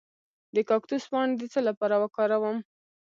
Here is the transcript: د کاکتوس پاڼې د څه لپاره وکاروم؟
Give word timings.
د 0.55 0.57
کاکتوس 0.69 1.03
پاڼې 1.11 1.33
د 1.37 1.43
څه 1.53 1.59
لپاره 1.67 1.95
وکاروم؟ 2.03 2.57